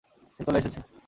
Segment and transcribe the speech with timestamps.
[0.35, 0.79] সে চলে এসেছে।